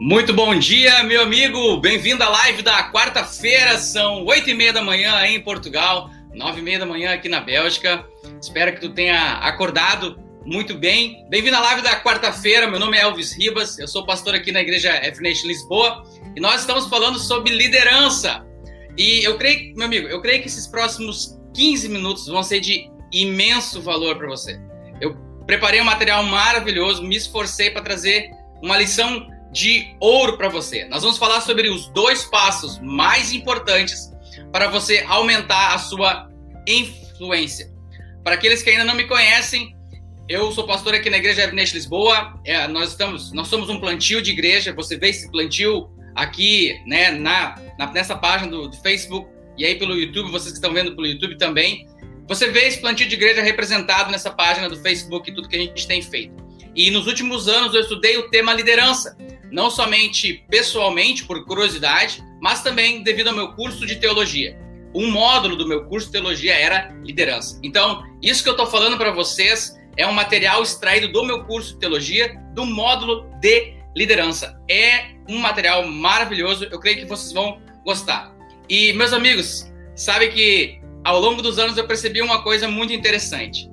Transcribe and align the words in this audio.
Muito 0.00 0.32
bom 0.32 0.56
dia, 0.56 1.02
meu 1.02 1.22
amigo. 1.22 1.76
Bem-vindo 1.78 2.22
à 2.22 2.28
live 2.28 2.62
da 2.62 2.88
quarta-feira. 2.88 3.76
São 3.78 4.24
oito 4.26 4.48
e 4.48 4.54
meia 4.54 4.72
da 4.72 4.80
manhã 4.80 5.26
em 5.26 5.40
Portugal, 5.40 6.08
nove 6.32 6.60
e 6.60 6.62
meia 6.62 6.78
da 6.78 6.86
manhã 6.86 7.12
aqui 7.12 7.28
na 7.28 7.40
Bélgica. 7.40 8.06
Espero 8.40 8.72
que 8.72 8.80
tu 8.80 8.90
tenha 8.90 9.38
acordado 9.38 10.16
muito 10.46 10.78
bem. 10.78 11.26
Bem-vindo 11.28 11.56
à 11.56 11.60
live 11.60 11.82
da 11.82 12.00
quarta-feira. 12.00 12.68
Meu 12.68 12.78
nome 12.78 12.96
é 12.96 13.00
Elvis 13.00 13.36
Ribas. 13.36 13.76
Eu 13.76 13.88
sou 13.88 14.06
pastor 14.06 14.36
aqui 14.36 14.52
na 14.52 14.60
Igreja 14.60 14.92
FNET 15.16 15.44
Lisboa 15.44 16.04
e 16.36 16.40
nós 16.40 16.60
estamos 16.60 16.86
falando 16.86 17.18
sobre 17.18 17.52
liderança. 17.52 18.46
E 18.96 19.24
eu 19.24 19.36
creio, 19.36 19.74
meu 19.74 19.86
amigo, 19.86 20.06
eu 20.06 20.22
creio 20.22 20.40
que 20.40 20.46
esses 20.46 20.68
próximos 20.68 21.36
15 21.54 21.88
minutos 21.88 22.28
vão 22.28 22.44
ser 22.44 22.60
de 22.60 22.88
imenso 23.12 23.82
valor 23.82 24.16
para 24.16 24.28
você. 24.28 24.60
Eu 25.00 25.16
preparei 25.44 25.80
um 25.80 25.84
material 25.84 26.22
maravilhoso, 26.22 27.02
me 27.02 27.16
esforcei 27.16 27.72
para 27.72 27.82
trazer 27.82 28.30
uma 28.62 28.78
lição 28.78 29.26
de 29.52 29.94
ouro 30.00 30.36
para 30.36 30.48
você. 30.48 30.84
Nós 30.86 31.02
vamos 31.02 31.18
falar 31.18 31.40
sobre 31.40 31.68
os 31.68 31.88
dois 31.88 32.24
passos 32.24 32.78
mais 32.80 33.32
importantes 33.32 34.12
para 34.52 34.68
você 34.68 35.04
aumentar 35.08 35.74
a 35.74 35.78
sua 35.78 36.30
influência. 36.66 37.72
Para 38.22 38.34
aqueles 38.34 38.62
que 38.62 38.70
ainda 38.70 38.84
não 38.84 38.94
me 38.94 39.04
conhecem, 39.04 39.74
eu 40.28 40.52
sou 40.52 40.66
pastor 40.66 40.94
aqui 40.94 41.08
na 41.08 41.16
Igreja 41.16 41.42
Evidente 41.42 41.74
Lisboa. 41.74 42.38
É, 42.44 42.68
nós 42.68 42.90
estamos, 42.90 43.32
nós 43.32 43.48
somos 43.48 43.70
um 43.70 43.80
plantio 43.80 44.20
de 44.20 44.30
igreja. 44.32 44.74
Você 44.74 44.96
vê 44.98 45.08
esse 45.08 45.30
plantio 45.30 45.88
aqui, 46.14 46.78
né, 46.86 47.10
na, 47.12 47.58
na 47.78 47.90
nessa 47.92 48.14
página 48.14 48.50
do, 48.50 48.68
do, 48.68 48.76
Facebook 48.76 49.30
e 49.56 49.64
aí 49.64 49.76
pelo 49.76 49.94
YouTube. 49.94 50.30
Vocês 50.30 50.52
que 50.52 50.58
estão 50.58 50.72
vendo 50.74 50.94
pelo 50.94 51.06
YouTube 51.06 51.38
também, 51.38 51.88
você 52.26 52.50
vê 52.50 52.66
esse 52.66 52.78
plantio 52.80 53.08
de 53.08 53.14
igreja 53.14 53.40
representado 53.40 54.10
nessa 54.10 54.30
página 54.30 54.68
do 54.68 54.76
Facebook 54.76 55.30
e 55.30 55.34
tudo 55.34 55.48
que 55.48 55.56
a 55.56 55.60
gente 55.60 55.86
tem 55.86 56.02
feito. 56.02 56.34
E 56.74 56.90
nos 56.90 57.06
últimos 57.06 57.48
anos 57.48 57.74
eu 57.74 57.80
estudei 57.80 58.18
o 58.18 58.28
tema 58.28 58.52
liderança 58.52 59.16
não 59.50 59.70
somente 59.70 60.44
pessoalmente, 60.50 61.24
por 61.24 61.44
curiosidade, 61.44 62.22
mas 62.40 62.62
também 62.62 63.02
devido 63.02 63.28
ao 63.28 63.34
meu 63.34 63.52
curso 63.52 63.86
de 63.86 63.96
teologia. 63.96 64.58
Um 64.94 65.10
módulo 65.10 65.56
do 65.56 65.66
meu 65.66 65.84
curso 65.84 66.06
de 66.06 66.12
teologia 66.12 66.54
era 66.54 66.94
liderança. 67.04 67.58
Então, 67.62 68.02
isso 68.22 68.42
que 68.42 68.48
eu 68.48 68.54
estou 68.54 68.66
falando 68.66 68.96
para 68.96 69.10
vocês 69.10 69.76
é 69.96 70.06
um 70.06 70.12
material 70.12 70.62
extraído 70.62 71.12
do 71.12 71.24
meu 71.24 71.44
curso 71.44 71.74
de 71.74 71.80
teologia, 71.80 72.40
do 72.54 72.64
módulo 72.64 73.28
de 73.40 73.74
liderança. 73.96 74.58
É 74.70 75.06
um 75.28 75.38
material 75.38 75.86
maravilhoso, 75.86 76.66
eu 76.70 76.78
creio 76.78 76.98
que 76.98 77.04
vocês 77.04 77.32
vão 77.32 77.60
gostar. 77.84 78.34
E, 78.68 78.92
meus 78.92 79.12
amigos, 79.12 79.70
sabe 79.94 80.28
que 80.28 80.80
ao 81.04 81.20
longo 81.20 81.42
dos 81.42 81.58
anos 81.58 81.76
eu 81.76 81.86
percebi 81.86 82.22
uma 82.22 82.42
coisa 82.42 82.68
muito 82.68 82.92
interessante. 82.92 83.68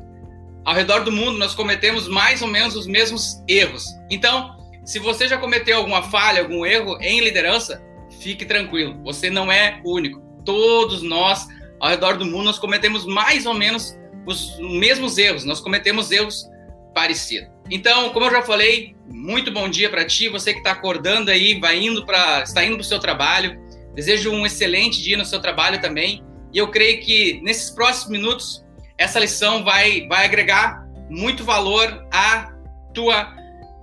Ao 0.66 0.74
redor 0.74 1.04
do 1.04 1.12
mundo, 1.12 1.38
nós 1.38 1.54
cometemos 1.54 2.08
mais 2.08 2.42
ou 2.42 2.48
menos 2.48 2.76
os 2.76 2.88
mesmos 2.88 3.44
erros. 3.48 3.86
Então, 4.10 4.55
se 4.86 5.00
você 5.00 5.28
já 5.28 5.38
cometeu 5.38 5.78
alguma 5.78 6.04
falha, 6.04 6.42
algum 6.42 6.66
erro 6.66 6.98
em 7.02 7.20
liderança, 7.22 7.84
fique 8.20 8.46
tranquilo, 8.46 9.02
você 9.04 9.30
não 9.30 9.52
é 9.52 9.82
o 9.84 9.96
único. 9.96 10.22
Todos 10.46 11.02
nós, 11.02 11.48
ao 11.80 11.90
redor 11.90 12.18
do 12.18 12.26
mundo, 12.26 12.46
nós 12.46 12.60
cometemos 12.60 13.06
mais 13.06 13.46
ou 13.46 13.54
menos 13.54 13.98
os 14.26 14.58
mesmos 14.60 15.18
erros, 15.18 15.44
nós 15.44 15.60
cometemos 15.60 16.12
erros 16.12 16.48
parecidos. 16.94 17.50
Então, 17.70 18.12
como 18.12 18.28
eu 18.28 18.32
já 18.32 18.44
falei, 18.44 18.96
muito 19.08 19.52
bom 19.52 19.68
dia 19.68 19.90
para 19.90 20.06
ti, 20.06 20.30
você 20.30 20.54
que 20.54 20.60
está 20.60 20.72
acordando 20.72 21.32
aí, 21.32 21.60
vai 21.60 21.80
indo 21.80 22.06
para, 22.06 22.44
está 22.44 22.64
indo 22.64 22.76
para 22.76 22.82
o 22.82 22.86
seu 22.86 23.00
trabalho. 23.00 23.60
Desejo 23.96 24.32
um 24.32 24.46
excelente 24.46 25.02
dia 25.02 25.18
no 25.18 25.26
seu 25.26 25.40
trabalho 25.40 25.82
também. 25.82 26.24
E 26.54 26.58
eu 26.58 26.68
creio 26.70 27.02
que 27.02 27.42
nesses 27.44 27.72
próximos 27.72 28.12
minutos 28.12 28.66
essa 28.98 29.20
lição 29.20 29.64
vai 29.64 30.08
vai 30.08 30.26
agregar 30.26 30.86
muito 31.10 31.44
valor 31.44 32.08
à 32.12 32.54
tua 32.94 33.34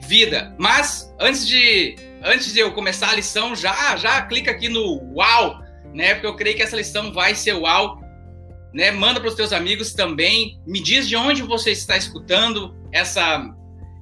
vida. 0.06 0.54
Mas 0.58 1.12
antes 1.18 1.46
de 1.46 1.96
antes 2.24 2.52
de 2.52 2.60
eu 2.60 2.72
começar 2.72 3.10
a 3.10 3.14
lição, 3.14 3.54
já 3.54 3.96
já 3.96 4.22
clica 4.22 4.50
aqui 4.50 4.68
no 4.68 5.02
uau, 5.14 5.60
né? 5.94 6.14
Porque 6.14 6.26
eu 6.26 6.36
creio 6.36 6.56
que 6.56 6.62
essa 6.62 6.76
lição 6.76 7.12
vai 7.12 7.34
ser 7.34 7.54
uau, 7.54 8.00
né? 8.72 8.90
Manda 8.90 9.20
para 9.20 9.28
os 9.28 9.34
teus 9.34 9.52
amigos 9.52 9.92
também. 9.92 10.60
Me 10.66 10.82
diz 10.82 11.08
de 11.08 11.16
onde 11.16 11.42
você 11.42 11.70
está 11.70 11.96
escutando 11.96 12.74
essa 12.92 13.44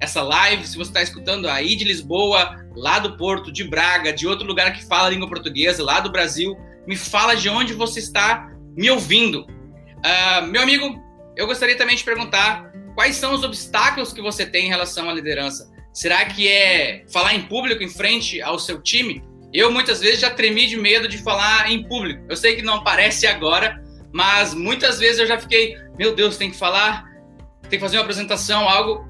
essa 0.01 0.23
live, 0.23 0.65
se 0.65 0.75
você 0.75 0.89
está 0.89 1.03
escutando 1.03 1.47
aí 1.47 1.75
de 1.75 1.83
Lisboa, 1.83 2.59
lá 2.75 2.97
do 2.97 3.15
Porto, 3.17 3.51
de 3.51 3.63
Braga, 3.63 4.11
de 4.11 4.25
outro 4.25 4.47
lugar 4.47 4.73
que 4.73 4.83
fala 4.83 5.09
língua 5.09 5.27
portuguesa, 5.27 5.83
lá 5.83 5.99
do 5.99 6.11
Brasil, 6.11 6.57
me 6.87 6.95
fala 6.95 7.35
de 7.35 7.47
onde 7.47 7.73
você 7.73 7.99
está 7.99 8.49
me 8.75 8.89
ouvindo. 8.89 9.41
Uh, 9.43 10.47
meu 10.47 10.63
amigo, 10.63 10.99
eu 11.37 11.45
gostaria 11.45 11.77
também 11.77 11.95
de 11.95 12.03
perguntar 12.03 12.71
quais 12.95 13.15
são 13.15 13.33
os 13.35 13.43
obstáculos 13.43 14.11
que 14.11 14.21
você 14.21 14.43
tem 14.43 14.65
em 14.65 14.69
relação 14.69 15.07
à 15.07 15.13
liderança. 15.13 15.70
Será 15.93 16.25
que 16.25 16.47
é 16.47 17.03
falar 17.11 17.35
em 17.35 17.41
público 17.43 17.83
em 17.83 17.89
frente 17.89 18.41
ao 18.41 18.57
seu 18.57 18.81
time? 18.81 19.23
Eu 19.53 19.71
muitas 19.71 19.99
vezes 19.99 20.21
já 20.21 20.29
tremi 20.29 20.67
de 20.67 20.77
medo 20.77 21.07
de 21.07 21.17
falar 21.17 21.69
em 21.69 21.83
público. 21.83 22.23
Eu 22.29 22.37
sei 22.37 22.55
que 22.55 22.61
não 22.61 22.83
parece 22.83 23.27
agora, 23.27 23.83
mas 24.13 24.53
muitas 24.53 24.99
vezes 24.99 25.19
eu 25.19 25.27
já 25.27 25.37
fiquei, 25.37 25.75
meu 25.97 26.15
Deus, 26.15 26.37
tem 26.37 26.49
que 26.49 26.57
falar, 26.57 27.05
tem 27.63 27.71
que 27.71 27.79
fazer 27.79 27.97
uma 27.97 28.03
apresentação, 28.03 28.67
algo. 28.69 29.05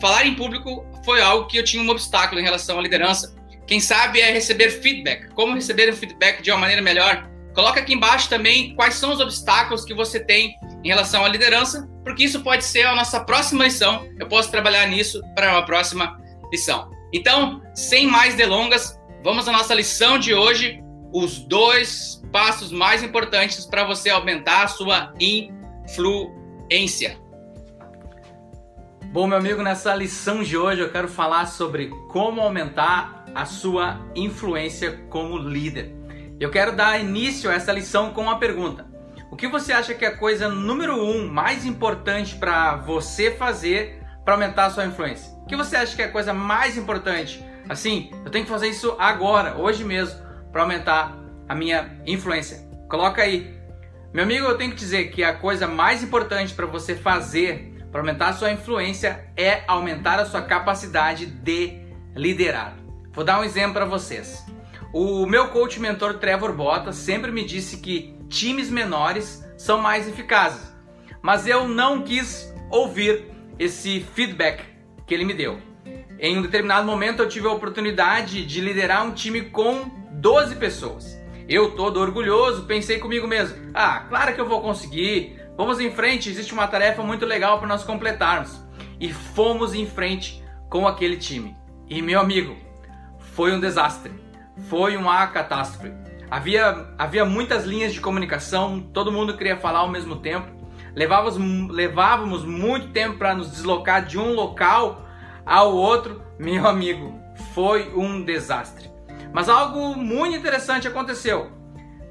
Falar 0.00 0.26
em 0.26 0.34
público 0.34 0.86
foi 1.04 1.20
algo 1.20 1.46
que 1.46 1.58
eu 1.58 1.64
tinha 1.64 1.82
um 1.82 1.88
obstáculo 1.90 2.40
em 2.40 2.44
relação 2.44 2.78
à 2.78 2.82
liderança. 2.82 3.36
Quem 3.66 3.80
sabe 3.80 4.20
é 4.20 4.32
receber 4.32 4.70
feedback. 4.70 5.28
Como 5.34 5.54
receber 5.54 5.92
feedback 5.92 6.40
de 6.40 6.50
uma 6.50 6.58
maneira 6.60 6.80
melhor? 6.80 7.28
Coloca 7.58 7.80
aqui 7.80 7.92
embaixo 7.92 8.28
também 8.28 8.72
quais 8.76 8.94
são 8.94 9.12
os 9.12 9.18
obstáculos 9.18 9.84
que 9.84 9.92
você 9.92 10.20
tem 10.20 10.56
em 10.84 10.86
relação 10.86 11.24
à 11.24 11.28
liderança, 11.28 11.90
porque 12.04 12.22
isso 12.22 12.40
pode 12.44 12.64
ser 12.64 12.86
a 12.86 12.94
nossa 12.94 13.18
próxima 13.18 13.64
lição. 13.64 14.08
Eu 14.16 14.28
posso 14.28 14.48
trabalhar 14.48 14.86
nisso 14.86 15.20
para 15.34 15.50
uma 15.50 15.66
próxima 15.66 16.16
lição. 16.52 16.88
Então, 17.12 17.60
sem 17.74 18.06
mais 18.06 18.36
delongas, 18.36 18.96
vamos 19.24 19.48
à 19.48 19.52
nossa 19.52 19.74
lição 19.74 20.20
de 20.20 20.32
hoje, 20.32 20.80
os 21.12 21.40
dois 21.40 22.22
passos 22.30 22.70
mais 22.70 23.02
importantes 23.02 23.66
para 23.66 23.82
você 23.82 24.08
aumentar 24.08 24.62
a 24.62 24.68
sua 24.68 25.12
influência. 25.18 27.18
Bom, 29.06 29.26
meu 29.26 29.36
amigo, 29.36 29.64
nessa 29.64 29.92
lição 29.96 30.44
de 30.44 30.56
hoje 30.56 30.80
eu 30.80 30.92
quero 30.92 31.08
falar 31.08 31.46
sobre 31.46 31.88
como 32.08 32.40
aumentar 32.40 33.24
a 33.34 33.44
sua 33.44 33.98
influência 34.14 35.04
como 35.10 35.36
líder. 35.36 35.97
Eu 36.40 36.50
quero 36.50 36.70
dar 36.70 37.00
início 37.00 37.50
a 37.50 37.54
essa 37.54 37.72
lição 37.72 38.12
com 38.12 38.22
uma 38.22 38.38
pergunta. 38.38 38.86
O 39.28 39.34
que 39.34 39.48
você 39.48 39.72
acha 39.72 39.92
que 39.92 40.04
é 40.04 40.08
a 40.08 40.16
coisa 40.16 40.48
número 40.48 40.94
um 40.94 41.26
mais 41.28 41.66
importante 41.66 42.36
para 42.36 42.76
você 42.76 43.32
fazer 43.32 44.00
para 44.24 44.34
aumentar 44.34 44.66
a 44.66 44.70
sua 44.70 44.86
influência? 44.86 45.32
O 45.42 45.46
que 45.46 45.56
você 45.56 45.74
acha 45.74 45.96
que 45.96 46.02
é 46.02 46.04
a 46.04 46.12
coisa 46.12 46.32
mais 46.32 46.76
importante? 46.76 47.44
Assim, 47.68 48.10
eu 48.24 48.30
tenho 48.30 48.44
que 48.44 48.50
fazer 48.50 48.68
isso 48.68 48.94
agora, 49.00 49.56
hoje 49.56 49.82
mesmo, 49.82 50.16
para 50.52 50.62
aumentar 50.62 51.18
a 51.48 51.56
minha 51.56 52.00
influência. 52.06 52.58
Coloca 52.88 53.20
aí. 53.20 53.58
Meu 54.14 54.22
amigo, 54.22 54.46
eu 54.46 54.56
tenho 54.56 54.70
que 54.70 54.76
dizer 54.76 55.10
que 55.10 55.24
a 55.24 55.34
coisa 55.34 55.66
mais 55.66 56.04
importante 56.04 56.54
para 56.54 56.66
você 56.66 56.94
fazer 56.94 57.74
para 57.90 58.00
aumentar 58.00 58.28
a 58.28 58.32
sua 58.32 58.52
influência 58.52 59.28
é 59.36 59.64
aumentar 59.66 60.20
a 60.20 60.24
sua 60.24 60.42
capacidade 60.42 61.26
de 61.26 61.80
liderar. 62.14 62.76
Vou 63.12 63.24
dar 63.24 63.40
um 63.40 63.44
exemplo 63.44 63.72
para 63.72 63.86
vocês. 63.86 64.46
O 64.92 65.26
meu 65.26 65.48
coach 65.48 65.78
mentor 65.78 66.14
Trevor 66.14 66.54
Bota 66.54 66.92
sempre 66.92 67.30
me 67.30 67.44
disse 67.44 67.76
que 67.76 68.16
times 68.26 68.70
menores 68.70 69.46
são 69.58 69.78
mais 69.78 70.08
eficazes, 70.08 70.74
mas 71.20 71.46
eu 71.46 71.68
não 71.68 72.02
quis 72.02 72.54
ouvir 72.70 73.26
esse 73.58 74.00
feedback 74.14 74.64
que 75.06 75.12
ele 75.12 75.26
me 75.26 75.34
deu. 75.34 75.60
Em 76.18 76.38
um 76.38 76.42
determinado 76.42 76.86
momento 76.86 77.22
eu 77.22 77.28
tive 77.28 77.46
a 77.46 77.52
oportunidade 77.52 78.46
de 78.46 78.60
liderar 78.62 79.04
um 79.04 79.12
time 79.12 79.42
com 79.42 79.90
12 80.12 80.56
pessoas. 80.56 81.20
Eu 81.46 81.72
todo 81.72 82.00
orgulhoso, 82.00 82.64
pensei 82.64 82.98
comigo 82.98 83.28
mesmo: 83.28 83.70
"Ah, 83.74 84.06
claro 84.08 84.34
que 84.34 84.40
eu 84.40 84.48
vou 84.48 84.62
conseguir. 84.62 85.38
Vamos 85.54 85.80
em 85.80 85.90
frente, 85.90 86.30
existe 86.30 86.54
uma 86.54 86.66
tarefa 86.66 87.02
muito 87.02 87.26
legal 87.26 87.58
para 87.58 87.68
nós 87.68 87.84
completarmos". 87.84 88.58
E 88.98 89.12
fomos 89.12 89.74
em 89.74 89.86
frente 89.86 90.42
com 90.70 90.88
aquele 90.88 91.18
time. 91.18 91.54
E 91.90 92.00
meu 92.00 92.20
amigo, 92.20 92.56
foi 93.18 93.52
um 93.52 93.60
desastre 93.60 94.27
foi 94.68 94.96
uma 94.96 95.26
catástrofe. 95.28 95.92
Havia, 96.30 96.88
havia 96.98 97.24
muitas 97.24 97.64
linhas 97.64 97.92
de 97.92 98.00
comunicação, 98.00 98.80
todo 98.92 99.12
mundo 99.12 99.36
queria 99.36 99.56
falar 99.56 99.80
ao 99.80 99.88
mesmo 99.88 100.16
tempo. 100.16 100.46
Levávamos, 100.94 101.70
levávamos 101.70 102.44
muito 102.44 102.88
tempo 102.88 103.18
para 103.18 103.34
nos 103.34 103.50
deslocar 103.50 104.04
de 104.04 104.18
um 104.18 104.34
local 104.34 105.06
ao 105.46 105.74
outro. 105.74 106.22
Meu 106.38 106.66
amigo, 106.66 107.18
foi 107.54 107.92
um 107.94 108.22
desastre. 108.22 108.90
Mas 109.32 109.48
algo 109.48 109.94
muito 109.96 110.36
interessante 110.36 110.88
aconteceu. 110.88 111.50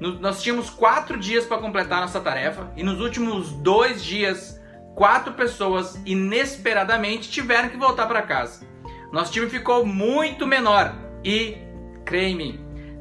Nós 0.00 0.42
tínhamos 0.42 0.70
quatro 0.70 1.18
dias 1.18 1.44
para 1.44 1.58
completar 1.58 2.00
nossa 2.00 2.20
tarefa 2.20 2.72
e 2.76 2.82
nos 2.82 3.00
últimos 3.00 3.50
dois 3.52 4.02
dias, 4.02 4.60
quatro 4.94 5.32
pessoas 5.32 6.00
inesperadamente 6.06 7.28
tiveram 7.28 7.68
que 7.68 7.76
voltar 7.76 8.06
para 8.06 8.22
casa. 8.22 8.66
Nosso 9.12 9.32
time 9.32 9.48
ficou 9.48 9.84
muito 9.84 10.46
menor 10.46 10.94
e 11.24 11.67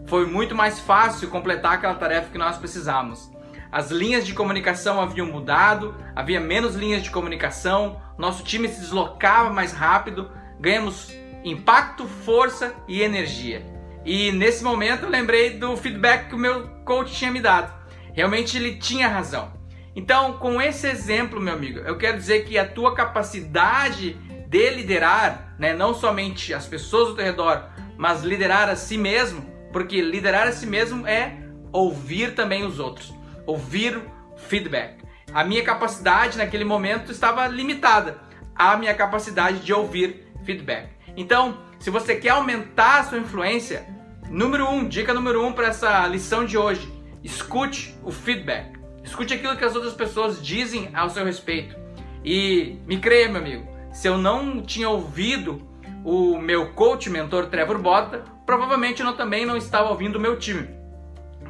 foi 0.07 0.25
muito 0.25 0.56
mais 0.56 0.80
fácil 0.80 1.30
completar 1.30 1.74
aquela 1.74 1.95
tarefa 1.95 2.30
que 2.31 2.38
nós 2.38 2.57
precisávamos. 2.57 3.31
As 3.71 3.92
linhas 3.92 4.25
de 4.25 4.33
comunicação 4.33 5.01
haviam 5.01 5.27
mudado, 5.27 5.95
havia 6.15 6.39
menos 6.39 6.75
linhas 6.75 7.04
de 7.04 7.09
comunicação, 7.09 8.01
nosso 8.18 8.44
time 8.44 8.68
se 8.68 8.80
deslocava 8.80 9.51
mais 9.51 9.74
rápido, 9.74 10.31
ganhamos 10.59 11.13
impacto, 11.44 12.07
força 12.07 12.74
e 12.88 13.01
energia. 13.01 13.65
E 14.06 14.31
nesse 14.31 14.63
momento 14.63 15.04
eu 15.04 15.10
lembrei 15.10 15.51
do 15.51 15.75
feedback 15.75 16.30
que 16.30 16.36
o 16.36 16.39
meu 16.39 16.68
coach 16.86 17.13
tinha 17.13 17.31
me 17.31 17.42
dado. 17.42 17.74
Realmente 18.13 18.57
ele 18.57 18.77
tinha 18.77 19.07
razão. 19.07 19.51
Então, 19.95 20.33
com 20.33 20.62
esse 20.62 20.88
exemplo, 20.88 21.42
meu 21.42 21.53
amigo, 21.53 21.80
eu 21.80 21.98
quero 21.98 22.18
dizer 22.18 22.45
que 22.45 22.57
a 22.57 22.68
tua 22.68 22.95
capacidade 22.95 24.13
de 24.48 24.69
liderar, 24.69 25.56
né, 25.60 25.74
não 25.74 25.94
somente 25.94 26.53
as 26.53 26.65
pessoas 26.65 27.10
ao 27.10 27.15
teu 27.15 27.25
redor, 27.25 27.69
mas 27.98 28.24
liderar 28.24 28.70
a 28.70 28.76
si 28.76 28.98
mesmo, 28.98 29.44
porque 29.74 30.02
liderar 30.02 30.48
a 30.48 30.52
si 30.52 30.66
mesmo 30.66 31.06
é 31.08 31.38
ouvir 31.72 32.36
também 32.36 32.66
os 32.66 32.80
outros, 32.80 33.14
ouvir 33.46 34.02
feedback. 34.36 35.04
A 35.34 35.44
minha 35.44 35.64
capacidade 35.64 36.38
naquele 36.38 36.64
momento 36.64 37.12
estava 37.12 37.46
limitada 37.48 38.18
à 38.56 38.78
minha 38.78 38.94
capacidade 38.94 39.60
de 39.60 39.74
ouvir 39.74 40.28
feedback. 40.46 40.90
Então, 41.16 41.58
se 41.80 41.90
você 41.90 42.16
quer 42.16 42.30
aumentar 42.30 43.00
a 43.00 43.04
sua 43.04 43.18
influência, 43.18 43.86
número 44.30 44.70
um, 44.70 44.88
dica 44.88 45.14
número 45.14 45.46
um 45.46 45.52
para 45.52 45.68
essa 45.68 46.08
lição 46.08 46.46
de 46.46 46.58
hoje: 46.58 46.92
escute 47.24 47.98
o 48.04 48.12
feedback. 48.12 48.78
Escute 49.04 49.34
aquilo 49.34 49.56
que 49.56 49.64
as 49.64 49.76
outras 49.76 49.94
pessoas 49.94 50.44
dizem 50.44 50.90
ao 50.94 51.10
seu 51.10 51.26
respeito. 51.26 51.76
E 52.24 52.78
me 52.86 53.00
creia, 53.00 53.30
meu 53.30 53.42
amigo, 53.42 53.68
se 53.94 54.08
eu 54.08 54.18
não 54.18 54.62
tinha 54.62 54.90
ouvido 54.90 55.67
o 56.09 56.39
meu 56.39 56.69
coach, 56.69 57.09
mentor 57.09 57.48
Trevor 57.48 57.80
Bota, 57.80 58.24
provavelmente 58.45 59.04
eu 59.04 59.12
também 59.12 59.45
não 59.45 59.57
estava 59.57 59.89
ouvindo 59.89 60.15
o 60.15 60.21
meu 60.21 60.39
time. 60.39 60.69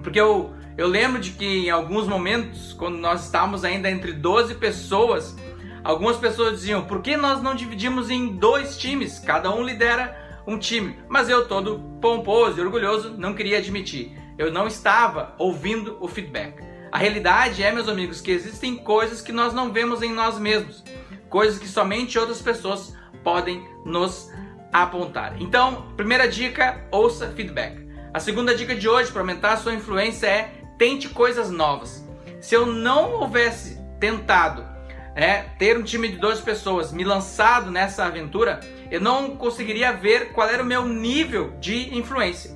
Porque 0.02 0.20
eu, 0.20 0.52
eu 0.76 0.88
lembro 0.88 1.22
de 1.22 1.30
que 1.30 1.68
em 1.68 1.70
alguns 1.70 2.08
momentos, 2.08 2.74
quando 2.74 2.98
nós 2.98 3.26
estávamos 3.26 3.64
ainda 3.64 3.88
entre 3.88 4.14
12 4.14 4.56
pessoas, 4.56 5.38
algumas 5.84 6.18
pessoas 6.18 6.54
diziam: 6.54 6.86
por 6.86 7.04
que 7.04 7.16
nós 7.16 7.40
não 7.40 7.54
dividimos 7.54 8.10
em 8.10 8.36
dois 8.36 8.76
times? 8.80 9.20
Cada 9.20 9.54
um 9.54 9.62
lidera 9.62 10.42
um 10.48 10.58
time. 10.58 10.98
Mas 11.08 11.30
eu, 11.30 11.48
todo 11.48 11.80
pomposo 12.02 12.58
e 12.58 12.64
orgulhoso, 12.64 13.14
não 13.16 13.36
queria 13.36 13.60
admitir. 13.60 14.18
Eu 14.40 14.52
não 14.52 14.66
estava 14.66 15.36
ouvindo 15.38 16.00
o 16.02 16.08
feedback. 16.08 16.64
A 16.92 16.98
realidade 16.98 17.62
é, 17.62 17.72
meus 17.72 17.88
amigos, 17.88 18.22
que 18.22 18.32
existem 18.32 18.76
coisas 18.76 19.22
que 19.22 19.32
nós 19.32 19.54
não 19.54 19.72
vemos 19.72 20.02
em 20.02 20.12
nós 20.12 20.40
mesmos, 20.40 20.84
coisas 21.30 21.60
que 21.60 21.68
somente 21.68 22.18
outras 22.18 22.42
pessoas 22.42 22.98
podem 23.24 23.64
nos 23.86 24.32
apontar. 24.72 25.36
Então, 25.40 25.94
primeira 25.96 26.28
dica, 26.28 26.82
ouça 26.92 27.30
feedback. 27.30 27.88
A 28.14 28.20
segunda 28.20 28.56
dica 28.56 28.76
de 28.76 28.88
hoje 28.88 29.12
para 29.12 29.22
aumentar 29.22 29.54
a 29.54 29.58
sua 29.58 29.74
influência 29.74 30.28
é 30.28 30.52
tente 30.78 31.10
coisas 31.10 31.50
novas. 31.50 32.06
Se 32.40 32.56
eu 32.56 32.66
não 32.66 33.14
houvesse 33.14 33.80
tentado 34.00 34.66
é, 35.16 35.44
ter 35.58 35.78
um 35.78 35.84
time 35.84 36.08
de 36.08 36.18
12 36.18 36.42
pessoas, 36.44 36.92
me 36.92 37.04
lançado 37.04 37.72
nessa 37.72 38.06
aventura, 38.06 38.60
eu 38.92 39.02
não 39.02 39.36
conseguiria 39.36 39.92
ver 39.92 40.32
qual 40.32 40.48
era 40.48 40.62
o 40.62 40.66
meu 40.66 40.88
nível 40.88 41.54
de 41.60 41.96
influência. 41.98 42.52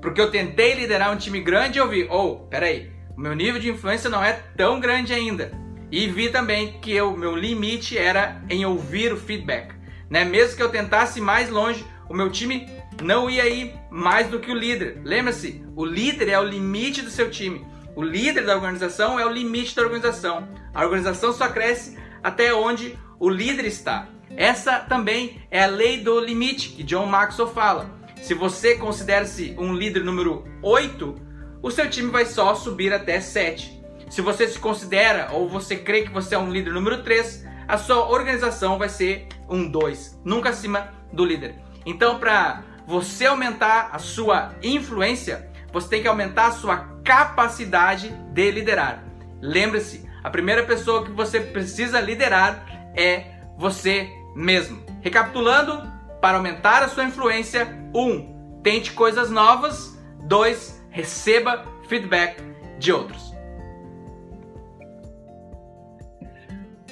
Porque 0.00 0.20
eu 0.20 0.30
tentei 0.30 0.74
liderar 0.74 1.12
um 1.12 1.16
time 1.16 1.40
grande 1.40 1.78
e 1.78 1.80
eu 1.80 1.88
vi, 1.88 2.06
oh, 2.10 2.36
peraí, 2.48 2.90
o 3.16 3.20
meu 3.20 3.34
nível 3.34 3.60
de 3.60 3.70
influência 3.70 4.08
não 4.08 4.24
é 4.24 4.32
tão 4.56 4.80
grande 4.80 5.12
ainda. 5.12 5.52
E 5.90 6.06
vi 6.08 6.30
também 6.30 6.80
que 6.80 7.00
o 7.00 7.16
meu 7.16 7.36
limite 7.36 7.96
era 7.96 8.42
em 8.48 8.64
ouvir 8.64 9.12
o 9.12 9.16
feedback. 9.16 9.75
Né? 10.10 10.24
Mesmo 10.24 10.56
que 10.56 10.62
eu 10.62 10.70
tentasse 10.70 11.20
mais 11.20 11.50
longe, 11.50 11.84
o 12.08 12.14
meu 12.14 12.30
time 12.30 12.68
não 13.02 13.28
ia 13.28 13.48
ir 13.48 13.74
mais 13.90 14.28
do 14.28 14.38
que 14.38 14.50
o 14.50 14.54
líder. 14.54 15.00
Lembra-se, 15.04 15.64
o 15.74 15.84
líder 15.84 16.28
é 16.28 16.38
o 16.38 16.44
limite 16.44 17.02
do 17.02 17.10
seu 17.10 17.30
time. 17.30 17.66
O 17.94 18.02
líder 18.02 18.44
da 18.44 18.54
organização 18.54 19.18
é 19.18 19.26
o 19.26 19.30
limite 19.30 19.74
da 19.74 19.82
organização. 19.82 20.48
A 20.74 20.84
organização 20.84 21.32
só 21.32 21.48
cresce 21.48 21.98
até 22.22 22.52
onde 22.52 22.98
o 23.18 23.28
líder 23.28 23.64
está. 23.64 24.08
Essa 24.36 24.80
também 24.80 25.40
é 25.50 25.64
a 25.64 25.66
lei 25.66 26.00
do 26.00 26.20
limite 26.20 26.70
que 26.70 26.82
John 26.82 27.06
Maxwell 27.06 27.48
fala. 27.48 27.90
Se 28.20 28.34
você 28.34 28.74
considera-se 28.74 29.54
um 29.58 29.72
líder 29.72 30.04
número 30.04 30.44
8, 30.62 31.14
o 31.62 31.70
seu 31.70 31.88
time 31.88 32.10
vai 32.10 32.26
só 32.26 32.54
subir 32.54 32.92
até 32.92 33.20
7. 33.20 33.82
Se 34.10 34.20
você 34.20 34.46
se 34.46 34.58
considera 34.58 35.30
ou 35.32 35.48
você 35.48 35.76
crê 35.76 36.02
que 36.02 36.12
você 36.12 36.34
é 36.34 36.38
um 36.38 36.50
líder 36.50 36.72
número 36.72 37.02
3, 37.02 37.46
a 37.68 37.78
sua 37.78 38.08
organização 38.08 38.78
vai 38.78 38.88
ser 38.88 39.28
um 39.48 39.68
2, 39.68 40.20
nunca 40.24 40.50
acima 40.50 40.88
do 41.12 41.24
líder. 41.24 41.56
Então, 41.84 42.18
para 42.18 42.62
você 42.86 43.26
aumentar 43.26 43.90
a 43.92 43.98
sua 43.98 44.54
influência, 44.62 45.50
você 45.72 45.88
tem 45.88 46.02
que 46.02 46.08
aumentar 46.08 46.46
a 46.46 46.52
sua 46.52 46.76
capacidade 47.04 48.10
de 48.32 48.50
liderar. 48.50 49.04
Lembre-se, 49.40 50.08
a 50.22 50.30
primeira 50.30 50.64
pessoa 50.64 51.04
que 51.04 51.10
você 51.10 51.40
precisa 51.40 52.00
liderar 52.00 52.64
é 52.96 53.26
você 53.56 54.08
mesmo. 54.34 54.84
Recapitulando, 55.00 55.82
para 56.20 56.38
aumentar 56.38 56.82
a 56.82 56.88
sua 56.88 57.04
influência, 57.04 57.66
1. 57.94 58.00
Um, 58.00 58.60
tente 58.62 58.92
coisas 58.92 59.30
novas. 59.30 59.96
2. 60.22 60.84
Receba 60.90 61.64
feedback 61.88 62.42
de 62.78 62.92
outros. 62.92 63.35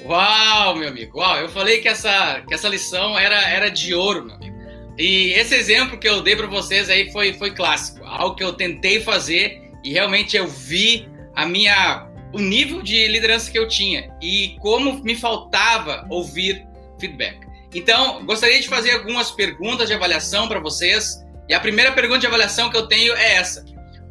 Uau, 0.04 0.76
meu 0.76 0.88
amigo, 0.88 1.18
uau, 1.18 1.38
eu 1.38 1.48
falei 1.48 1.80
que 1.80 1.88
essa, 1.88 2.42
que 2.46 2.52
essa 2.52 2.68
lição 2.68 3.18
era, 3.18 3.40
era 3.48 3.70
de 3.70 3.94
ouro, 3.94 4.26
meu 4.26 4.36
amigo. 4.36 4.54
E 4.98 5.32
esse 5.32 5.54
exemplo 5.54 5.98
que 5.98 6.08
eu 6.08 6.20
dei 6.20 6.36
para 6.36 6.46
vocês 6.46 6.90
aí 6.90 7.10
foi, 7.10 7.32
foi 7.32 7.52
clássico, 7.52 8.04
algo 8.04 8.36
que 8.36 8.44
eu 8.44 8.52
tentei 8.52 9.00
fazer 9.00 9.62
e 9.82 9.92
realmente 9.92 10.36
eu 10.36 10.46
vi 10.46 11.08
a 11.34 11.46
minha 11.46 12.08
o 12.34 12.38
nível 12.38 12.82
de 12.82 13.06
liderança 13.06 13.50
que 13.50 13.58
eu 13.58 13.66
tinha 13.66 14.12
e 14.20 14.56
como 14.60 15.02
me 15.02 15.14
faltava 15.14 16.06
ouvir 16.10 16.66
feedback. 17.00 17.38
Então, 17.72 18.24
gostaria 18.26 18.60
de 18.60 18.68
fazer 18.68 18.90
algumas 18.90 19.30
perguntas 19.30 19.88
de 19.88 19.94
avaliação 19.94 20.48
para 20.48 20.60
vocês. 20.60 21.24
E 21.48 21.54
a 21.54 21.60
primeira 21.60 21.92
pergunta 21.92 22.20
de 22.20 22.26
avaliação 22.26 22.70
que 22.70 22.76
eu 22.76 22.86
tenho 22.86 23.14
é 23.14 23.34
essa: 23.34 23.64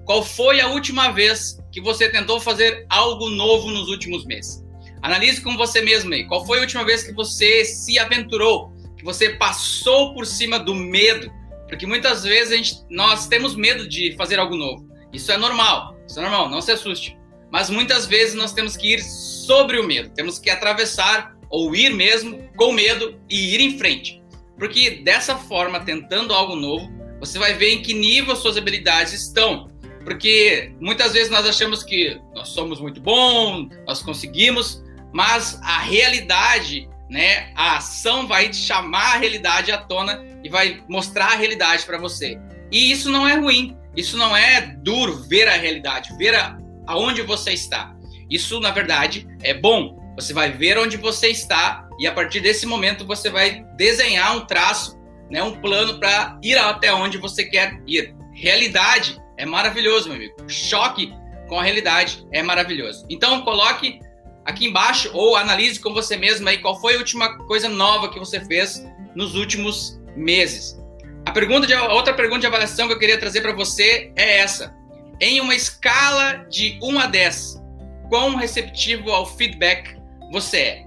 Qual 0.06 0.24
foi 0.24 0.60
a 0.60 0.68
última 0.68 1.12
vez 1.12 1.58
que 1.72 1.82
você 1.82 2.10
tentou 2.10 2.40
fazer 2.40 2.86
algo 2.90 3.30
novo 3.30 3.70
nos 3.70 3.90
últimos 3.90 4.26
meses? 4.26 4.63
Analise 5.04 5.42
com 5.42 5.58
você 5.58 5.82
mesmo 5.82 6.14
aí. 6.14 6.24
Qual 6.26 6.46
foi 6.46 6.60
a 6.60 6.62
última 6.62 6.86
vez 6.86 7.04
que 7.04 7.12
você 7.12 7.66
se 7.66 8.00
aventurou, 8.00 8.72
que 8.98 9.04
você 9.04 9.32
passou 9.32 10.14
por 10.14 10.26
cima 10.26 10.58
do 10.58 10.74
medo? 10.74 11.30
Porque 11.68 11.86
muitas 11.86 12.24
vezes 12.24 12.54
a 12.54 12.56
gente, 12.56 12.76
nós 12.90 13.28
temos 13.28 13.54
medo 13.54 13.86
de 13.86 14.16
fazer 14.16 14.40
algo 14.40 14.56
novo. 14.56 14.88
Isso 15.12 15.30
é 15.30 15.38
normal, 15.38 15.98
isso 16.08 16.20
é 16.20 16.22
normal, 16.22 16.50
não 16.50 16.62
se 16.62 16.72
assuste. 16.72 17.18
Mas 17.52 17.70
muitas 17.70 18.06
vezes 18.06 18.34
nós 18.34 18.54
temos 18.54 18.78
que 18.78 18.94
ir 18.94 19.02
sobre 19.02 19.78
o 19.78 19.86
medo, 19.86 20.10
temos 20.10 20.40
que 20.40 20.50
atravessar 20.50 21.36
ou 21.50 21.76
ir 21.76 21.94
mesmo 21.94 22.50
com 22.56 22.72
medo 22.72 23.20
e 23.30 23.56
ir 23.56 23.60
em 23.60 23.78
frente. 23.78 24.24
Porque 24.58 25.02
dessa 25.04 25.36
forma, 25.36 25.82
tentando 25.82 26.34
algo 26.34 26.56
novo, 26.56 26.90
você 27.20 27.38
vai 27.38 27.54
ver 27.54 27.74
em 27.74 27.82
que 27.82 27.94
nível 27.94 28.36
suas 28.36 28.56
habilidades 28.56 29.14
estão. 29.14 29.70
Porque 30.04 30.74
muitas 30.80 31.14
vezes 31.14 31.30
nós 31.30 31.46
achamos 31.46 31.84
que 31.84 32.20
nós 32.34 32.50
somos 32.50 32.80
muito 32.80 33.02
bons, 33.02 33.70
nós 33.86 34.02
conseguimos, 34.02 34.83
mas 35.14 35.60
a 35.62 35.80
realidade, 35.80 36.90
né, 37.10 37.52
a 37.56 37.78
ação 37.78 38.28
vai 38.28 38.50
te 38.50 38.58
chamar 38.58 39.16
a 39.16 39.18
realidade 39.18 39.72
à 39.72 39.78
tona 39.78 40.26
e 40.44 40.50
vai 40.50 40.84
mostrar 40.90 41.28
a 41.28 41.36
realidade 41.36 41.86
para 41.86 41.98
você. 41.98 42.40
E 42.72 42.92
isso 42.92 43.10
não 43.12 43.28
é 43.28 43.36
ruim, 43.36 43.78
isso 43.96 44.18
não 44.18 44.36
é 44.36 44.62
duro 44.62 45.24
ver 45.30 45.48
a 45.48 45.54
realidade, 45.54 46.18
ver 46.18 46.34
a, 46.34 46.58
aonde 46.88 47.22
você 47.22 47.54
está. 47.54 47.96
Isso, 48.30 48.60
na 48.60 48.72
verdade, 48.72 49.28
é 49.44 49.54
bom. 49.54 50.02
Você 50.16 50.34
vai 50.34 50.52
ver 50.52 50.78
onde 50.78 50.98
você 50.98 51.28
está 51.28 51.88
e 52.00 52.08
a 52.08 52.12
partir 52.12 52.40
desse 52.40 52.66
momento 52.66 53.06
você 53.06 53.30
vai 53.30 53.64
desenhar 53.78 54.36
um 54.36 54.46
traço, 54.46 55.00
né, 55.30 55.42
um 55.44 55.60
plano 55.62 56.00
para 56.00 56.40
ir 56.42 56.58
até 56.58 56.92
onde 56.94 57.18
você 57.18 57.46
quer 57.46 57.80
ir. 57.86 58.16
Realidade 58.34 59.22
é 59.38 59.46
maravilhoso, 59.46 60.10
meu 60.10 60.18
amigo. 60.18 60.36
Choque 60.48 61.14
com 61.48 61.60
a 61.60 61.64
realidade 61.64 62.26
é 62.32 62.42
maravilhoso. 62.42 63.06
Então, 63.10 63.42
coloque 63.44 64.00
aqui 64.46 64.66
embaixo 64.66 65.10
ou 65.14 65.36
analise 65.36 65.80
com 65.80 65.94
você 65.94 66.18
mesmo 66.18 66.48
aí 66.48 66.58
qual 66.58 66.80
foi 66.80 66.96
a 66.96 66.98
última 66.98 67.38
coisa 67.46 67.70
nova 67.70 68.10
que 68.10 68.20
você 68.20 68.40
fez 68.42 68.86
nos 69.16 69.36
últimos 69.36 70.00
meses. 70.16 70.78
A 71.26 71.32
pergunta 71.32 71.66
de, 71.66 71.74
a 71.74 71.94
outra 71.94 72.14
pergunta 72.14 72.42
de 72.42 72.48
avaliação 72.48 72.88
que 72.88 72.94
eu 72.94 73.00
queria 73.00 73.18
trazer 73.18 73.42
para 73.42 73.54
você 73.54 74.12
é 74.16 74.40
essa. 74.40 74.76
Em 75.20 75.40
uma 75.40 75.56
escala 75.56 76.46
de 76.50 76.78
1 76.82 77.00
a 77.00 77.06
10, 77.06 77.64
quão 78.10 78.36
receptivo 78.36 79.10
ao 79.12 79.26
feedback 79.26 79.96
você 80.32 80.58
é? 80.58 80.86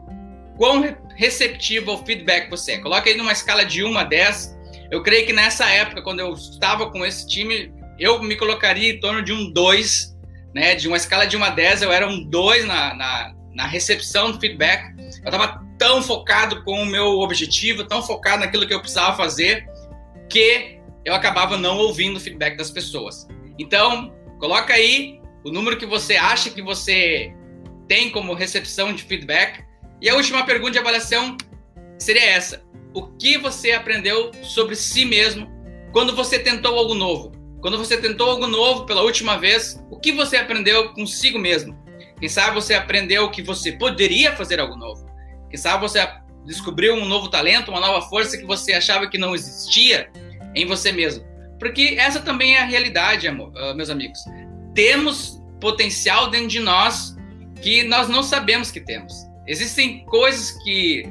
Quão 0.56 0.96
receptivo 1.16 1.90
ao 1.90 2.04
feedback 2.04 2.50
você 2.50 2.72
é? 2.72 2.78
Coloque 2.78 3.08
aí 3.08 3.16
numa 3.16 3.32
escala 3.32 3.64
de 3.64 3.82
1 3.82 3.98
a 3.98 4.04
10. 4.04 4.56
Eu 4.90 5.02
creio 5.02 5.26
que 5.26 5.32
nessa 5.32 5.68
época, 5.70 6.02
quando 6.02 6.20
eu 6.20 6.32
estava 6.34 6.90
com 6.90 7.04
esse 7.04 7.26
time, 7.26 7.72
eu 7.98 8.22
me 8.22 8.36
colocaria 8.36 8.92
em 8.92 9.00
torno 9.00 9.22
de 9.22 9.32
um 9.32 9.50
2, 9.50 10.16
né? 10.54 10.74
De 10.74 10.86
uma 10.86 10.96
escala 10.96 11.26
de 11.26 11.36
1 11.36 11.44
a 11.44 11.50
10, 11.50 11.82
eu 11.82 11.92
era 11.92 12.06
um 12.06 12.22
2 12.28 12.66
na, 12.66 12.94
na, 12.94 13.34
na 13.56 13.66
recepção 13.66 14.30
do 14.30 14.38
feedback. 14.38 14.94
Eu 14.98 15.30
estava 15.30 15.64
tão 15.78 16.02
focado 16.02 16.62
com 16.62 16.82
o 16.82 16.86
meu 16.86 17.18
objetivo, 17.20 17.84
tão 17.84 18.02
focado 18.02 18.40
naquilo 18.40 18.66
que 18.66 18.74
eu 18.74 18.80
precisava 18.80 19.16
fazer, 19.16 19.66
que 20.28 20.78
eu 21.04 21.14
acabava 21.14 21.56
não 21.56 21.78
ouvindo 21.78 22.16
o 22.16 22.20
feedback 22.20 22.56
das 22.56 22.70
pessoas. 22.70 23.26
Então, 23.58 24.14
coloca 24.38 24.74
aí 24.74 25.20
o 25.42 25.50
número 25.50 25.78
que 25.78 25.86
você 25.86 26.16
acha 26.16 26.50
que 26.50 26.60
você 26.60 27.32
tem 27.88 28.10
como 28.10 28.34
recepção 28.34 28.92
de 28.92 29.02
feedback. 29.02 29.64
E 30.02 30.10
a 30.10 30.14
última 30.14 30.44
pergunta 30.44 30.72
de 30.72 30.78
avaliação 30.78 31.36
seria 31.98 32.24
essa: 32.24 32.62
o 32.92 33.06
que 33.16 33.38
você 33.38 33.72
aprendeu 33.72 34.32
sobre 34.42 34.76
si 34.76 35.06
mesmo 35.06 35.48
quando 35.92 36.14
você 36.14 36.38
tentou 36.38 36.78
algo 36.78 36.94
novo. 36.94 37.32
Quando 37.62 37.78
você 37.78 37.96
tentou 37.96 38.30
algo 38.30 38.46
novo 38.46 38.84
pela 38.84 39.02
última 39.02 39.38
vez, 39.38 39.82
o 39.90 39.98
que 39.98 40.12
você 40.12 40.36
aprendeu 40.36 40.92
consigo 40.92 41.38
mesmo? 41.38 41.85
Quem 42.18 42.28
sabe 42.28 42.54
você 42.54 42.74
aprendeu 42.74 43.30
que 43.30 43.42
você 43.42 43.72
poderia 43.72 44.32
fazer 44.34 44.58
algo 44.58 44.76
novo. 44.76 45.06
Quem 45.50 45.58
sabe 45.58 45.82
você 45.82 46.06
descobriu 46.44 46.94
um 46.94 47.04
novo 47.04 47.28
talento, 47.28 47.70
uma 47.70 47.80
nova 47.80 48.06
força 48.08 48.38
que 48.38 48.46
você 48.46 48.72
achava 48.72 49.08
que 49.08 49.18
não 49.18 49.34
existia 49.34 50.10
em 50.54 50.64
você 50.64 50.92
mesmo. 50.92 51.24
Porque 51.58 51.96
essa 51.98 52.20
também 52.20 52.56
é 52.56 52.60
a 52.60 52.64
realidade, 52.64 53.28
amor, 53.28 53.52
ah, 53.56 53.74
meus 53.74 53.90
amigos. 53.90 54.18
Temos 54.74 55.42
potencial 55.60 56.30
dentro 56.30 56.48
de 56.48 56.60
nós 56.60 57.16
que 57.62 57.82
nós 57.84 58.08
não 58.08 58.22
sabemos 58.22 58.70
que 58.70 58.80
temos. 58.80 59.14
Existem 59.46 60.04
coisas 60.06 60.52
que 60.62 61.10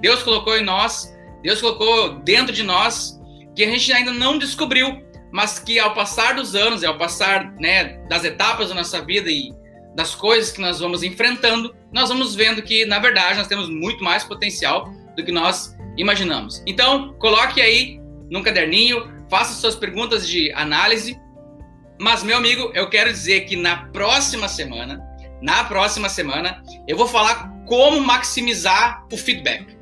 Deus 0.00 0.22
colocou 0.22 0.56
em 0.56 0.64
nós, 0.64 1.14
Deus 1.42 1.60
colocou 1.60 2.18
dentro 2.20 2.52
de 2.52 2.62
nós, 2.62 3.20
que 3.54 3.64
a 3.64 3.70
gente 3.70 3.92
ainda 3.92 4.12
não 4.12 4.38
descobriu, 4.38 5.02
mas 5.32 5.58
que 5.58 5.78
ao 5.78 5.94
passar 5.94 6.34
dos 6.34 6.54
anos, 6.54 6.82
ao 6.82 6.98
passar 6.98 7.52
né, 7.52 7.98
das 8.08 8.24
etapas 8.24 8.68
da 8.68 8.74
nossa 8.74 9.04
vida 9.04 9.30
e 9.30 9.52
das 9.96 10.14
coisas 10.14 10.52
que 10.52 10.60
nós 10.60 10.78
vamos 10.78 11.02
enfrentando, 11.02 11.74
nós 11.90 12.10
vamos 12.10 12.34
vendo 12.34 12.62
que, 12.62 12.84
na 12.84 12.98
verdade, 12.98 13.38
nós 13.38 13.48
temos 13.48 13.68
muito 13.70 14.04
mais 14.04 14.22
potencial 14.22 14.92
do 15.16 15.24
que 15.24 15.32
nós 15.32 15.74
imaginamos. 15.96 16.62
Então, 16.66 17.14
coloque 17.14 17.62
aí 17.62 17.98
num 18.30 18.42
caderninho, 18.42 19.10
faça 19.30 19.58
suas 19.58 19.74
perguntas 19.74 20.28
de 20.28 20.52
análise. 20.52 21.18
Mas, 21.98 22.22
meu 22.22 22.36
amigo, 22.36 22.70
eu 22.74 22.90
quero 22.90 23.10
dizer 23.10 23.46
que 23.46 23.56
na 23.56 23.86
próxima 23.86 24.48
semana, 24.48 25.02
na 25.40 25.64
próxima 25.64 26.10
semana, 26.10 26.62
eu 26.86 26.96
vou 26.96 27.08
falar 27.08 27.50
como 27.64 27.98
maximizar 28.02 29.02
o 29.10 29.16
feedback. 29.16 29.78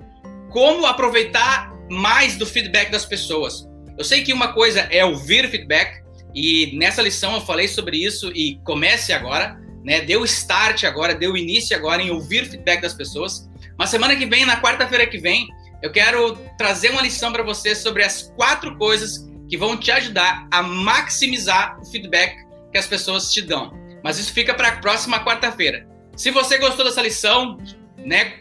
Como 0.51 0.87
aproveitar 0.87 1.75
mais 1.91 2.37
do 2.37 2.47
feedback 2.47 2.91
das 2.91 3.05
pessoas. 3.05 3.69
Eu 3.99 4.05
sei 4.05 4.23
que 4.23 4.33
uma 4.33 4.53
coisa 4.53 4.81
é 4.93 5.05
ouvir 5.05 5.51
feedback, 5.51 6.05
e 6.33 6.77
nessa 6.79 7.03
lição 7.03 7.35
eu 7.35 7.41
falei 7.41 7.67
sobre 7.67 7.97
isso 7.97 8.31
e 8.35 8.61
comece 8.65 9.13
agora, 9.13 9.61
né? 9.85 10.01
Deu 10.01 10.25
start 10.25 10.85
agora, 10.85 11.15
deu 11.15 11.37
início 11.37 11.77
agora 11.77 12.03
em 12.03 12.11
ouvir 12.11 12.47
feedback 12.47 12.81
das 12.81 12.95
pessoas. 12.95 13.49
Mas 13.79 13.91
semana 13.91 14.17
que 14.17 14.27
vem, 14.27 14.47
na 14.47 14.61
quarta-feira 14.61 15.07
que 15.07 15.19
vem, 15.19 15.47
eu 15.83 15.93
quero 15.93 16.37
trazer 16.57 16.91
uma 16.91 17.03
lição 17.03 17.31
para 17.31 17.43
você 17.43 17.75
sobre 17.75 18.03
as 18.03 18.33
quatro 18.35 18.77
coisas 18.77 19.29
que 19.49 19.59
vão 19.59 19.77
te 19.77 19.91
ajudar 19.91 20.49
a 20.51 20.63
maximizar 20.63 21.79
o 21.81 21.85
feedback 21.85 22.37
que 22.73 22.79
as 22.79 22.87
pessoas 22.87 23.31
te 23.33 23.43
dão. 23.43 23.73
Mas 24.03 24.19
isso 24.19 24.33
fica 24.33 24.55
para 24.55 24.69
a 24.69 24.77
próxima 24.79 25.23
quarta-feira. 25.25 25.87
Se 26.17 26.31
você 26.31 26.59
gostou 26.59 26.85
dessa 26.85 27.03
lição, 27.03 27.59
né, 27.99 28.41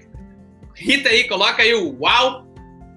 Rita 0.76 1.10
aí, 1.10 1.28
coloca 1.28 1.62
aí 1.62 1.74
o 1.74 1.98
uau 2.00 2.48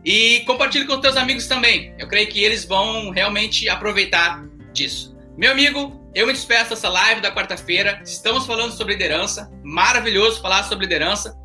e 0.05 0.41
compartilhe 0.47 0.87
com 0.87 0.95
os 0.95 1.01
teus 1.01 1.17
amigos 1.17 1.47
também. 1.47 1.95
Eu 1.99 2.09
creio 2.09 2.29
que 2.29 2.43
eles 2.43 2.65
vão 2.65 3.11
realmente 3.11 3.69
aproveitar 3.69 4.45
disso. 4.73 5.17
Meu 5.37 5.53
amigo, 5.53 6.06
eu 6.17 6.27
me 6.27 6.33
despeço 6.33 6.71
dessa 6.71 6.89
live 6.89 7.21
da 7.21 7.31
quarta-feira. 7.31 8.01
Estamos 8.03 8.47
falando 8.47 8.73
sobre 8.73 8.95
liderança. 8.95 9.51
Maravilhoso 9.63 10.41
falar 10.41 10.63
sobre 10.63 10.87
liderança. 10.87 11.37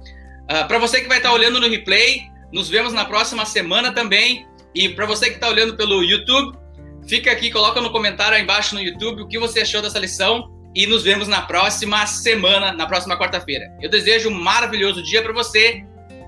Uh, 0.43 0.47
ah, 0.47 0.63
para 0.63 0.79
você 0.79 1.01
que 1.01 1.09
vai 1.09 1.17
estar 1.17 1.33
olhando 1.33 1.59
no 1.59 1.67
replay, 1.67 2.21
nos 2.53 2.69
vemos 2.69 2.93
na 2.93 3.03
próxima 3.03 3.45
semana 3.45 3.91
também. 3.91 4.47
E 4.73 4.87
para 4.87 5.05
você 5.05 5.25
que 5.27 5.35
está 5.35 5.49
olhando 5.49 5.75
pelo 5.75 6.01
YouTube, 6.01 6.57
fica 7.05 7.29
aqui, 7.29 7.51
coloca 7.51 7.81
no 7.81 7.91
comentário 7.91 8.37
aí 8.37 8.43
embaixo 8.43 8.73
no 8.73 8.81
YouTube 8.81 9.23
o 9.23 9.27
que 9.27 9.37
você 9.37 9.59
achou 9.59 9.81
dessa 9.81 9.99
lição. 9.99 10.49
E 10.73 10.87
nos 10.87 11.03
vemos 11.03 11.27
na 11.27 11.41
próxima 11.41 12.07
semana, 12.07 12.71
na 12.71 12.87
próxima 12.87 13.19
quarta-feira. 13.19 13.65
Eu 13.81 13.89
desejo 13.89 14.29
um 14.29 14.33
maravilhoso 14.33 15.03
dia 15.03 15.21
para 15.21 15.33
você. 15.33 15.83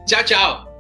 Tchau, 0.05 0.21
tchau. 0.25 0.72